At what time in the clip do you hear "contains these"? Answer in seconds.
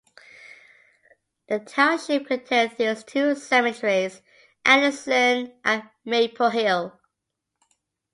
2.25-3.03